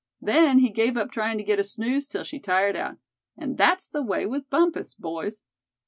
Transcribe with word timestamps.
Then 0.19 0.57
he 0.57 0.71
gave 0.71 0.97
up 0.97 1.11
tryin' 1.11 1.37
to 1.37 1.43
get 1.43 1.59
a 1.59 1.63
snooze 1.63 2.07
till 2.07 2.23
she 2.23 2.39
tired 2.39 2.75
out. 2.75 2.97
And 3.37 3.55
that's 3.59 3.87
the 3.87 4.01
way 4.01 4.25
with 4.25 4.49
Bumpus, 4.49 4.95
boys." 4.95 5.43